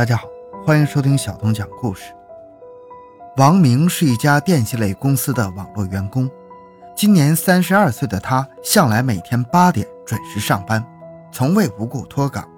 [0.00, 0.26] 大家好，
[0.64, 2.04] 欢迎收听小东讲故事。
[3.36, 6.26] 王明是一家电信类公司的网络员工，
[6.96, 10.82] 今年三十二岁的他，向来每天八点准时上班，
[11.30, 12.48] 从未无故脱岗。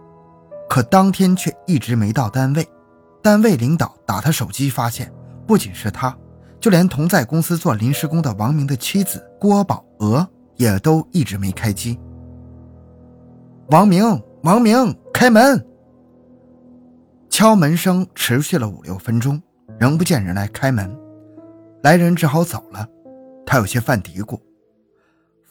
[0.68, 2.64] 可当天却一直没到单位，
[3.20, 5.12] 单位领导打他手机，发现
[5.44, 6.16] 不仅是他，
[6.60, 10.24] 就连同在公司做临时工的王明的妻子郭宝娥
[10.54, 11.98] 也都一直没开机。
[13.70, 15.66] 王明，王明，开门！
[17.32, 19.40] 敲门声持续了五六分钟，
[19.80, 20.94] 仍不见人来开门，
[21.82, 22.86] 来人只好走了。
[23.46, 24.38] 他有些犯嘀咕，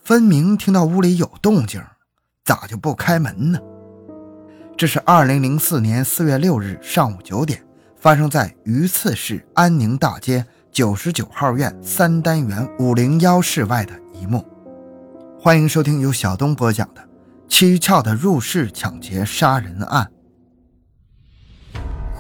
[0.04, 1.82] 分明听到屋里有动静，
[2.46, 3.60] 咋就不开门呢？
[4.78, 7.60] 这是二零零四年四月六日上午九点，
[7.98, 14.46] 发生在榆次市安宁大街九十九号院三单元五零幺室外的一幕。
[15.40, 17.02] 欢迎收听由小东播讲的
[17.50, 20.06] 《蹊跷的入室抢劫杀人案》。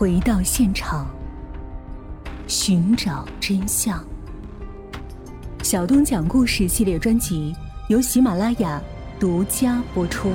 [0.01, 1.07] 回到现场，
[2.47, 4.03] 寻找真相。
[5.61, 7.55] 小东讲故事系列专辑
[7.87, 8.81] 由喜马拉雅
[9.19, 10.33] 独家播出。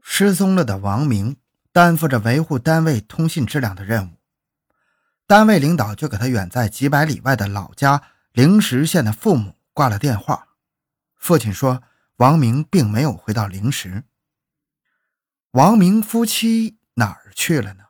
[0.00, 1.34] 失踪了的王明
[1.72, 4.10] 担负着维护单位通信质量的任务，
[5.26, 10.46] 单位领导就给他远在几百里外的老家灵石县的父母挂了电话。
[11.16, 11.82] 父亲说，
[12.18, 14.04] 王明并没有回到灵石。
[15.54, 17.84] 王明夫妻哪儿去了呢？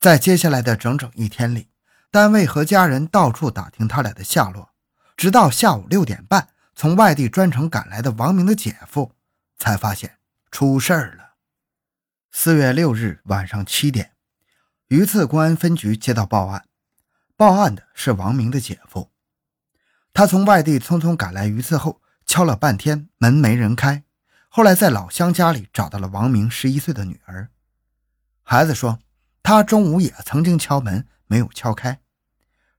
[0.00, 1.68] 在接下来的整整一天里，
[2.10, 4.70] 单位和家人到处打听他俩的下落，
[5.14, 9.12] 直到下午六点半，从外地专程赶来的王明的姐夫
[9.58, 10.16] 才发现
[10.50, 11.34] 出事儿了。
[12.30, 14.12] 四月六日晚上七点，
[14.88, 16.64] 榆次公安分局接到报案，
[17.36, 19.10] 报案的是王明的姐夫。
[20.14, 24.04] 他从外地匆匆赶来榆次后，敲了半天门没人开。
[24.54, 27.48] 后来在老乡家里找到了王明十一岁的女儿，
[28.42, 28.98] 孩子说
[29.42, 31.98] 他中午也曾经敲门，没有敲开。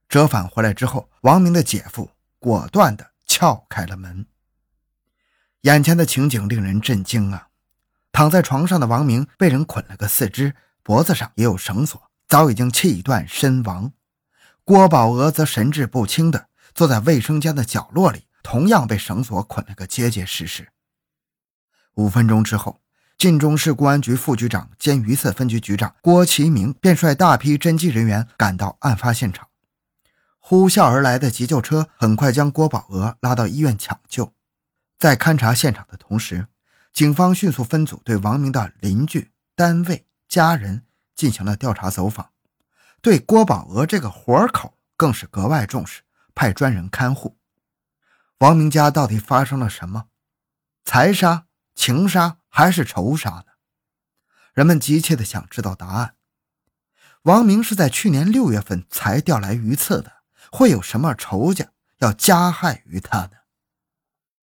[0.08, 4.24] 折返回来之后，王明的姐夫果断地撬开了门。
[5.62, 7.48] 眼前的情景令人震惊啊！
[8.12, 13.90] 躺在床上的王明被人捆了个四肢，脖子上也有绳索，早已经气断身亡。
[14.62, 20.68] 郭宝娥则神志不清地坐在卫生间的角落里，同样被绳索捆了个结结实实。
[21.94, 22.80] 五分钟之后，
[23.16, 29.48] 晋中市公安局副局长兼榆次分局局长郭其明便率大批侦缉人员赶到案发现场。
[30.38, 34.34] 呼啸而来的急救车很快将郭宝娥拉到医院抢救。
[34.98, 36.48] 在勘察现场的同时，
[36.92, 40.82] 警方迅速分组对王明的邻居、单位、家人
[41.14, 42.30] 进行了调查走访，
[43.00, 46.02] 对郭宝娥这个活口更是格外重视，
[46.34, 47.38] 派专人看护。
[48.38, 50.06] 王明家到底发生了什么？
[50.84, 51.46] 财杀？
[51.74, 53.44] 情杀还是仇杀呢？
[54.52, 56.14] 人们急切地想知道答案。
[57.22, 60.12] 王明是在去年六月份才调来榆次的，
[60.52, 63.30] 会有什么仇家要加害于他呢？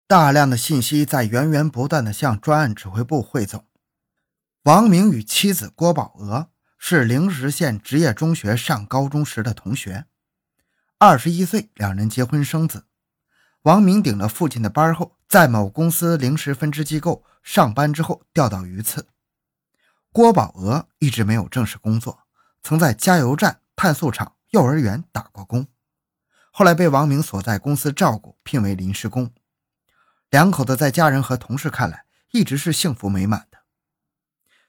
[0.07, 3.67] 大量的信息在源源不断地向专案指挥部汇总。
[4.63, 10.07] 王明与妻子郭宝娥是灵石县职业中学上高中时的同学，
[10.99, 12.88] 二十一岁，两人结婚生子。
[13.69, 19.09] 王明顶了父亲的班后，在某公司临时分支机构上班之后调到榆次。
[20.11, 22.21] 郭宝娥一直没有正式工作，
[22.63, 25.67] 曾在加油站、碳素厂、幼儿园打过工，
[26.51, 29.31] 后来被王明所在公司照顾，聘为临时工。
[30.31, 33.59] 两口子在家人和同事看来一直是幸福美满的。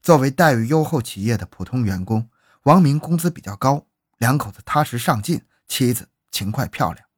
[0.02, 2.30] 作为待遇优厚企业的普通员工，
[2.64, 3.88] 王明工资比较高，
[4.18, 7.09] 两口子踏实上进，妻子勤快漂亮。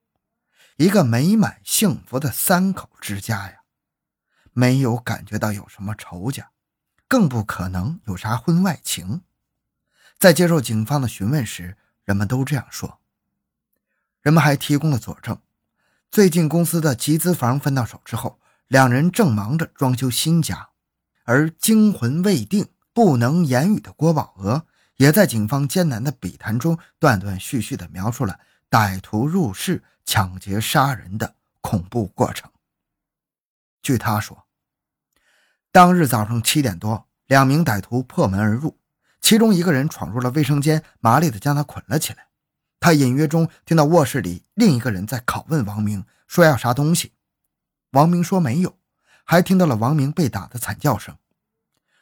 [0.77, 3.59] 一个美满幸福的三口之家呀，
[4.53, 6.51] 没有感觉到有什么仇家，
[7.07, 9.21] 更不可能有啥婚外情。
[10.17, 12.99] 在接受警方的询问时，人们都这样说。
[14.21, 15.39] 人们还提供了佐证：
[16.09, 20.69] 最近公司的集资房分到手之后，两人正忙着装修新家，
[21.23, 24.65] 而惊魂未定、不能言语的郭宝娥，
[24.97, 28.39] 也在警方艰难的笔谈中断断续续地描述了
[28.71, 29.83] 歹徒入室。
[30.03, 32.51] 抢劫杀人的恐怖过程。
[33.81, 34.45] 据他说，
[35.71, 38.77] 当日早上七点多，两名歹徒破门而入，
[39.21, 42.27] 其中一个人闯入了卫生间，麻利的将他捆了起来。
[42.79, 47.13] 他隐约中听到卧室里另一个人在拷问王明，说要啥东西。
[47.91, 48.77] 王明说没有，
[49.23, 51.15] 还听到了王明被打的惨叫声。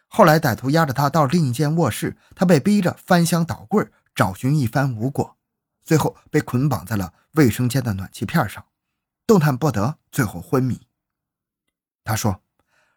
[0.07, 5.37] 后来歹徒押着他到另一间卧室，他被逼着翻箱倒柜找寻一番无果。
[5.89, 8.63] 最后被捆绑在了卫生间的暖气片上，
[9.25, 10.81] 动弹不得，最后昏迷。
[12.03, 12.43] 他说，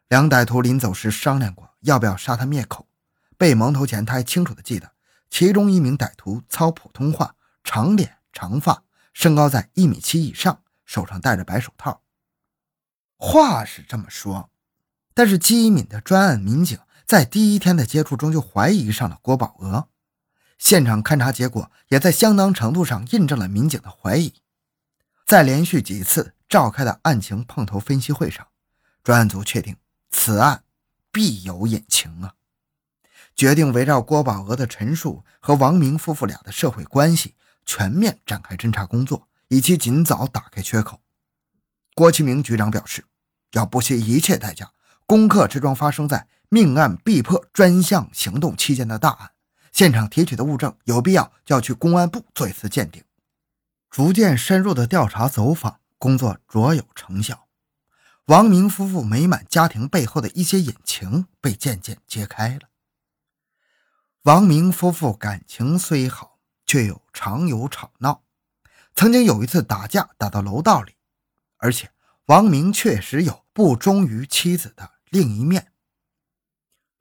[0.09, 2.87] 两歹徒临走时商量过要不要杀他灭口，
[3.39, 4.93] 被蒙头前，他还清楚地记得，
[5.31, 7.35] 其中一名歹徒操普通话，
[7.65, 8.83] 长脸长发，
[9.15, 12.03] 身高在一米七以上，手上戴着白手套。
[13.17, 14.51] 话是这么说，
[15.15, 19.89] 但是机敏的专案民警在第一天的接触中就怀疑上了郭宝娥。
[20.63, 24.33] 现场勘查结果也在相当程度上印证了民警的怀疑。
[25.27, 28.47] 在连续几次召开的案情碰头分析会上，
[29.03, 29.77] 专案组确定
[30.13, 30.63] 此案
[31.11, 32.35] 必有隐情啊，
[33.35, 37.35] 决定围绕郭宝娥的陈述和王明夫妇俩的社会关系
[37.67, 41.01] 全面展开侦查工作，以期尽早打开缺口。
[41.97, 43.05] 郭其明局长表示。
[43.51, 44.73] 要不惜一切代价
[45.05, 49.32] 攻克这桩发生在命案必破专项行动期间的大案，
[49.73, 53.03] 现场提取的物证有必要就要去公安部做一次鉴定。
[53.91, 57.49] 逐渐深入的调查走访工作卓有成效，
[58.27, 62.69] 王明夫妇美满家庭背后的一些隐情被渐渐揭开了。
[64.23, 68.23] 王明夫妇感情虽好，却又常有吵闹，
[68.95, 70.95] 曾经有一次打架打到楼道里，
[71.57, 71.91] 而且。
[72.27, 75.73] 王明确实有不忠于妻子的另一面。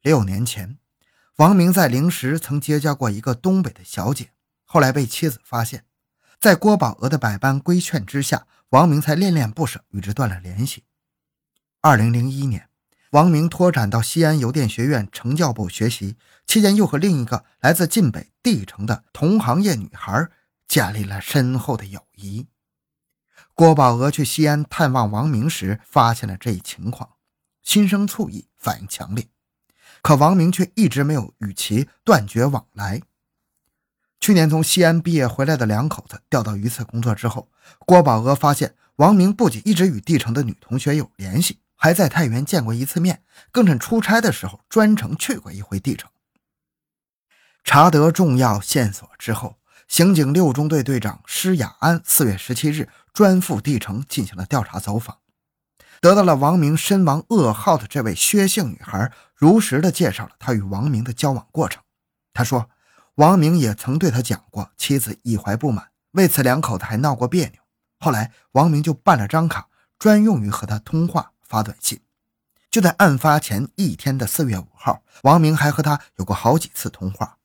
[0.02, 0.80] 六年前，
[1.42, 4.30] 王明在灵石曾结交过一个东北的小姐，
[4.64, 5.86] 后来被妻子发现，
[6.40, 10.84] 在郭宝娥的百般规劝之下，王明才恋恋不舍，与之断了联系。
[11.82, 12.70] 二零零一年，
[13.10, 16.16] 王明脱产到西安邮电学院成教部学习，
[16.46, 20.30] 期间又和另一个来自晋北帝城的同行业女孩
[20.68, 22.46] 建立了深厚的友谊。
[23.56, 27.14] 郭宝娥去西安探望王明时，发现了这一情况，
[27.64, 29.31] 心生醋意，反应强烈。
[30.02, 33.02] 可王明却一直没有与其断绝往来。
[34.20, 37.50] 去年从西安毕业回来的两口子调到榆次工作之后，
[37.80, 46.10] 郭宝娥发现王明不仅一直与帝城的女同学有联系，还在太原见过一次面，更趁出差的时候专程去过一回帝城。
[47.64, 49.58] 查得重要线索之后，
[49.88, 52.90] 刑警六中队队长施雅安四月十七日。
[53.14, 55.18] 专赴帝城进行了调查走访，
[56.02, 61.84] 得到了王明身亡噩耗的这位薛姓女孩如实的介绍了她与王明的交往过程。
[62.34, 62.72] 她说，
[63.16, 67.62] 王明也曾对她讲过妻子一怀不满，为此两口子还闹过别扭。
[68.00, 69.70] 后来王明就办了张卡，
[70.00, 72.02] 专用于和她通话发短信。
[72.72, 77.38] 就在案发前一天的四月五号，王明还和她有过好几次通话。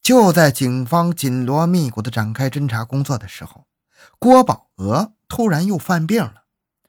[0.00, 3.66] 就在警方紧锣密鼓的展开侦查工作的时候。
[4.20, 6.44] 郭宝娥突然又犯病了，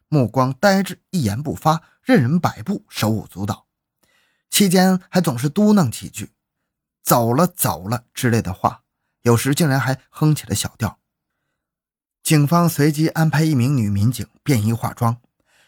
[0.10, 3.68] 目光呆滞，一言不发，任人摆布，手舞足蹈。
[4.50, 6.32] 期间还总是嘟囔几句
[7.04, 8.84] “走了走了”之类的话，
[9.22, 11.00] 有时竟然还哼起了小调。
[12.24, 15.22] 警方随即安排一名女民警便衣化妆，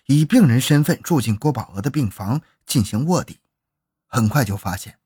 [0.07, 3.39] 以病人身份住进郭宝娥的病房进行卧底。
[4.07, 4.97] 很快就发现，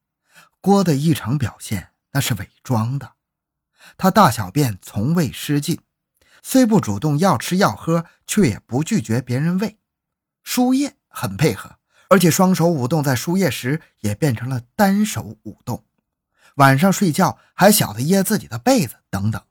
[0.61, 3.15] 郭的异常表现那是伪装的，
[3.97, 5.81] 他大小便从未失禁。
[6.47, 9.79] 虽不主动要吃要喝，却也不拒绝别人喂。
[10.43, 15.83] 输液很配合，而且双手舞动在输液时也变成了单手舞动。
[16.57, 19.41] 晚上睡觉还晓得掖自己的被子等等。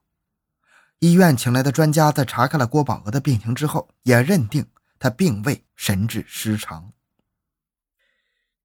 [1.01, 4.65] 医院请来的专家在查看了郭宝娥的病情之后，也认定
[5.01, 6.93] 她并未神志失常。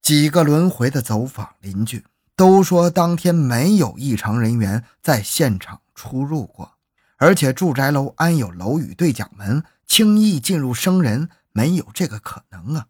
[0.03, 6.75] 几个轮回的走访邻居都说，当天没有异常人员在现场出入过。
[7.19, 12.87] 而且住宅楼安有楼宇对讲门，轻易进入生人没有这个可能啊！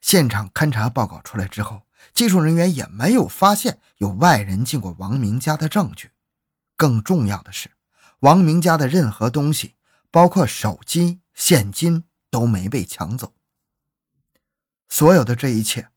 [0.00, 1.82] 现场勘查报告出来之后，
[2.12, 6.10] 技术人员也没有发现有外人进过王明家的证据。
[6.76, 7.70] 更重要的是，
[8.18, 9.76] 王明家的任何东西，
[10.10, 13.34] 包括手机、现金，都没被抢走。
[14.88, 15.90] 所有的这一切，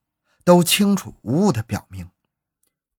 [0.44, 2.12] 都清楚无误地表明，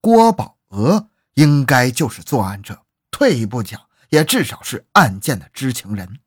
[0.00, 2.82] 郭宝娥应该就是作案者。
[3.12, 3.87] 退一步讲。
[4.10, 6.20] 也至少是案件的知情人。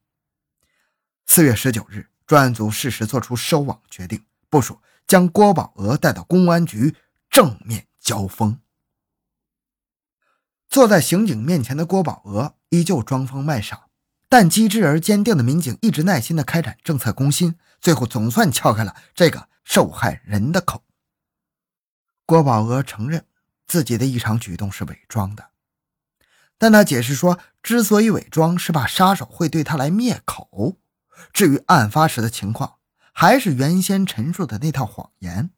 [1.25, 6.95] 四月十九日，专案组适时作出收网决定，部署将郭宝娥带到公安局
[7.29, 8.59] 正面交锋。
[10.69, 13.87] 坐在刑警面前的郭宝娥依旧装疯卖傻，
[14.29, 20.83] 但机智而坚定的民警一直耐心地开展政策攻心，最后总算撬开了这个受害人的口。
[22.25, 23.25] 郭宝娥承认
[23.67, 25.51] 自己的异常举动是伪装的。
[26.61, 30.77] 但他解释说，之所以伪装，是怕杀手会对他来灭口。
[31.33, 32.75] 至于案发时的情况，
[33.11, 35.49] 还是原先陈述的那套谎言。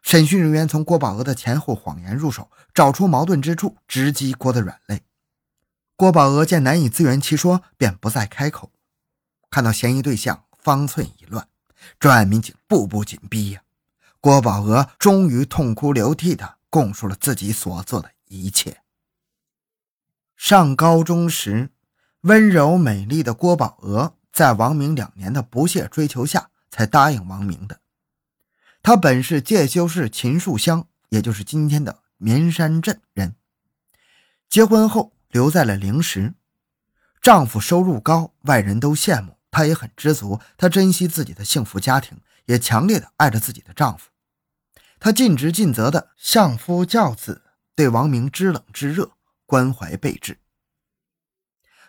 [0.00, 5.02] 审讯人员从郭宝娥的前后谎言入手，找出矛盾之处，直击郭的软肋。
[5.96, 8.70] 郭宝娥见难以自圆其说，便不再开口。
[9.50, 11.48] 看到嫌疑对象，方寸已乱，
[11.98, 13.62] 专案民警步步紧逼呀。
[14.20, 18.81] 郭宝娥终于痛哭流涕地供述了自己所做的一切。
[20.42, 21.70] 上高中时，
[22.22, 27.78] 温柔美丽的郭宝娥在王明两年的不懈追求下，才答应王明的。
[28.82, 33.36] 她本是介休市秦树乡，也就是今天的绵山镇人。
[34.50, 36.34] 结婚后留在了灵石，
[37.20, 40.40] 丈夫收入高，外人都羡慕，她也很知足。
[40.56, 44.10] 她珍惜自己的幸福家庭，也强烈的爱着自己的丈夫。
[44.98, 47.42] 她尽职尽责的相夫教子，
[47.76, 49.12] 对王明知冷知热，
[49.52, 50.38] 关怀备至。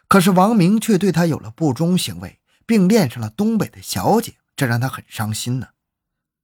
[0.10, 5.70] 可是王明却对她有了不忠行为，并恋上了东北的小姐，这让她很伤心呢。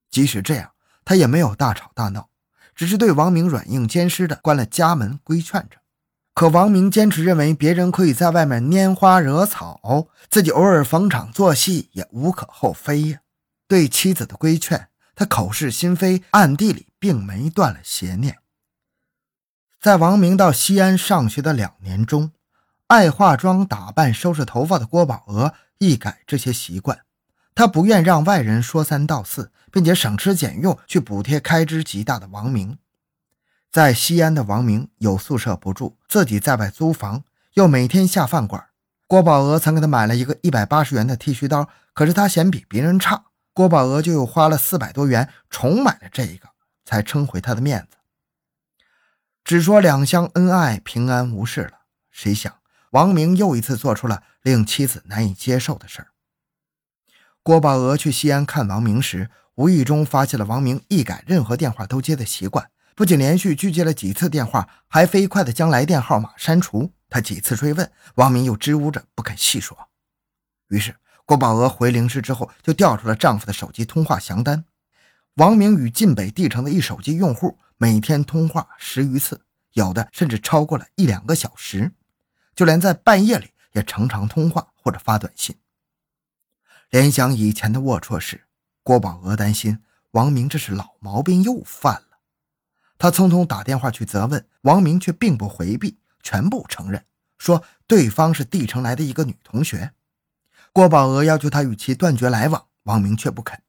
[0.09, 0.71] 即使这样，
[1.03, 2.29] 他也没有大吵大闹，
[2.73, 5.81] 只是对王明软硬兼施的关了家门，规劝着。
[6.33, 13.19] 可王明坚持认为别人可以在外面拈花惹草，自己偶尔逢场作戏也无可厚非呀。
[13.67, 18.37] 对妻子的规劝，他口是心非，暗地里并没断了邪念。
[19.79, 22.33] 在王明到西安上学的两年中，
[22.87, 26.99] 爱化妆、打扮、收拾头发的郭宝娥一改这些习惯。
[27.55, 32.77] 他不愿让外人说三道四，并且省吃俭用去补贴开支极大的王明。
[33.71, 38.61] 在西安的王明有宿舍不住，自己在外租房，又每天下饭馆。
[39.07, 46.49] 郭宝娥曾给他买了一个一百八十元的剃须刀，可是他嫌比别人差，郭宝娥就又花了四百多元重买了这个，
[46.83, 47.95] 才撑回他的面子。
[49.49, 51.79] 只说两相恩爱，平安无事了。
[52.11, 52.53] 谁想
[52.91, 56.09] 王明又一次做出了令妻子难以接受的事儿。
[57.41, 66.93] 郭宝娥去西安看王明时，无意中发现了王明一改任何电话都接的习惯，不仅连续拒接了几次电话，还飞快地将来电号码删除。
[67.09, 69.75] 他几次追问，王明又支吾着不肯细说。
[70.67, 74.65] 于是，郭宝娥回灵石之后，就调出了丈夫的手机通话详单。
[75.37, 81.93] 王明与晋北地城的一手机用户每天通话十余次，有的甚至超过了一两个小时，
[82.53, 85.55] 就连在半夜里也常常通话或者发短信。
[86.89, 88.43] 联想以前的龌龊事，
[88.83, 89.81] 郭宝娥担心
[90.11, 92.19] 王明这是老毛病又犯了。
[92.97, 97.05] 他匆匆打电话去责问王明，却并不回避，全部承认，
[97.37, 99.93] 说对方是地城来的一个女同学。
[100.73, 103.63] 郭宝娥要求他与其断绝来往，王明却不肯。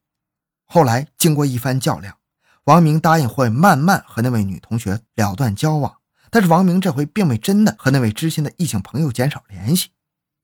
[0.65, 2.17] 后来经过一番较量，
[2.71, 5.97] 王明答应会慢慢和那位女同学了断交往。
[6.31, 9.91] 但是王明这回并未真的和那位知心的异性朋友减少联系。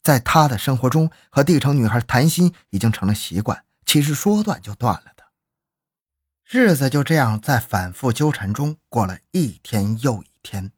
[0.02, 5.23] 在他的生活中，和地城女孩谈心已经成了习惯，其实说断就断了的。
[6.45, 10.73] 日子就这样在反复纠缠中过了一天又一天，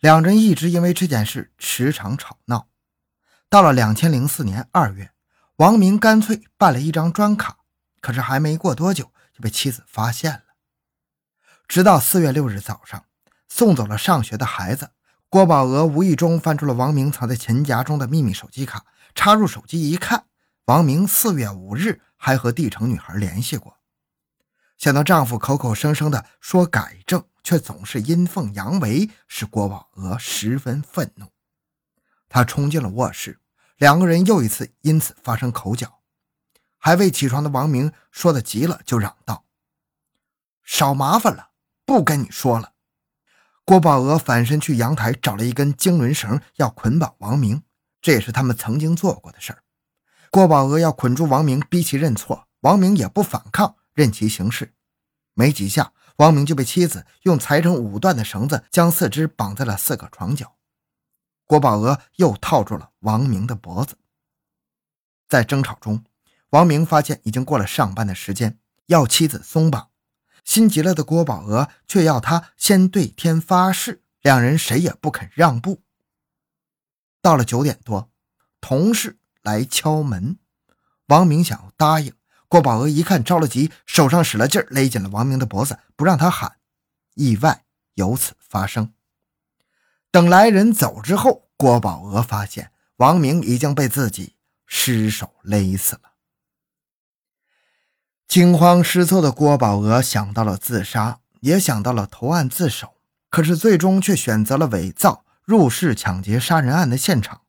[0.00, 2.68] 两人一直因为这件事时常吵闹。
[3.50, 5.10] 到了两千零四年二月，
[5.56, 7.58] 王明干脆办了一张专卡，
[8.00, 10.44] 可是还没过多久就被妻子发现了。
[11.72, 13.06] 直到四月六日早上，
[13.48, 14.90] 送走了上学的孩子。
[15.30, 20.26] 郭宝娥无意中翻出了王明藏在钱夹中的秘密手机卡，插入手机一看，
[20.66, 23.78] 王明四月五日还和地城女孩联系过。
[24.76, 31.32] 想到丈夫口口声声的说改正，却总是阴奉阳违，使郭宝娥十分愤怒。
[32.28, 33.40] 她冲进了卧室，
[33.78, 36.00] 两个人又一次因此发生口角。
[36.76, 39.46] 还未起床的王明说的急了，就嚷道
[40.62, 41.48] ：“少麻烦了，
[41.84, 42.72] 不跟你说了。”
[43.64, 47.62] 郭宝娥反身去阳台找了一根经纶绳，要捆绑王明。
[48.00, 49.62] 这也是他们曾经做过的事儿。
[50.30, 54.74] 郭宝娥要捆住王明，逼其认错，王明也不反抗，任其行事。
[55.34, 60.56] 没几下，王明就被妻子用裁成五段的绳子将四肢绑在了四个床角。
[61.46, 63.96] 郭宝娥又套住了王明的脖子。
[65.28, 66.04] 在争吵中，
[66.50, 69.91] 王明发现已经过了上班的时间，要妻子松绑。
[70.44, 75.82] 心急了的郭宝娥却要他先对天发誓，两人谁也不肯让步。
[77.20, 78.10] 到了九点多，
[78.60, 80.38] 同事来敲门，
[81.06, 82.12] 王明想要答应，
[82.48, 86.56] 郭宝娥一看着了急，手上使了劲勒紧了王明的脖子，不让他喊。
[87.14, 88.92] 意外由此发生。
[90.10, 96.11] 等来人走之后，郭宝娥发现王明已经被自己失手勒死了。
[98.32, 102.94] 惊慌失措的郭宝娥想到了自杀，也想到了投案自首，
[103.28, 107.42] 可是最终却选择了伪造入室抢劫杀人案的现场。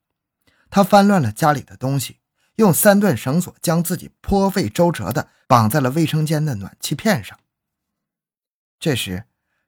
[0.69, 2.17] 他翻乱了家里的东西，
[2.57, 7.39] 用三段绳索将自己颇费周折地绑在了卫生间的暖气片上。
[8.77, 9.23] 这时，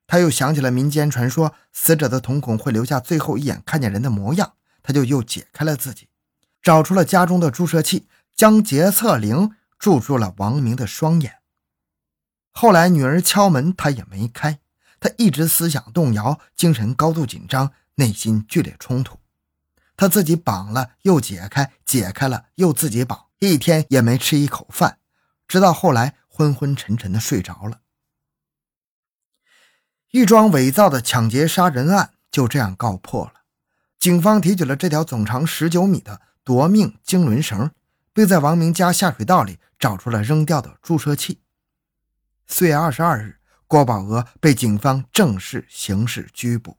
[0.06, 4.52] 他又想起了民间传说，死者的瞳孔会留下最后一眼看见人的模样，
[4.84, 6.10] 他就又解开了自己，
[6.62, 9.54] 找出了家中的注射器，将洁厕灵。
[9.86, 11.36] 注住了王明的双眼。
[12.52, 14.60] 后来女儿敲门，他也没开。
[15.00, 19.20] 他一直思想动摇，精神高度紧张，内心剧烈冲突。
[19.96, 24.98] 他自己绑了又解开，解开了又自己绑，一天也没吃一口饭，
[25.48, 27.82] 直到后来昏昏沉沉的睡着了。
[30.10, 33.34] 一桩伪造的抢劫杀人案就这样告破了。
[34.00, 37.70] 警方提取了这条总长十九米的夺命经纶绳，
[38.16, 41.42] 并在王明家下水道里找出了扔掉的注射器。
[42.48, 46.78] 四月二十二日，郭宝娥被警方正式刑事拘捕。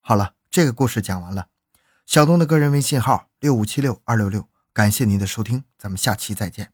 [0.00, 1.48] 好了，这个故事讲完了。
[2.06, 6.72] 小东的个人微信号六五七六二六六，感谢您的收听，咱们下期再见。